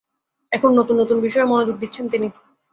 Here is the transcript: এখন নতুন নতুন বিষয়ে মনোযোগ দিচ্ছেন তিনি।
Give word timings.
এখন 0.51 0.69
নতুন 0.79 0.95
নতুন 1.01 1.17
বিষয়ে 1.21 1.49
মনোযোগ 1.51 1.75
দিচ্ছেন 1.79 2.05
তিনি। 2.09 2.27